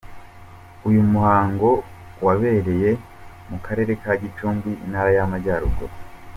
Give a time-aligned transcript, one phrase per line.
[0.87, 1.69] uyu muhango
[2.25, 2.89] wabereye
[3.49, 5.93] mu karere ka Gicumbi, Intara y'Amajyaruguru.